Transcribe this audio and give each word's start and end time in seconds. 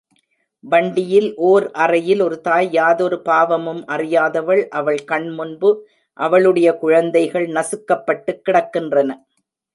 வண்டியில் 0.63 1.27
ஓர் 1.49 1.65
அறையில் 1.83 2.21
ஒரு 2.21 2.41
தாய் 2.41 2.69
யாதொரு 2.71 3.21
பாவமும் 3.21 3.83
அறியாதவள் 3.87 4.63
அவள் 4.69 4.99
கண்முன்பு 5.07 5.71
அவளுடைய 6.19 6.71
குழந்தைகள் 6.75 7.47
நசுக்கபட்டுக் 7.47 8.43
கிடக்கின்றன. 8.45 9.09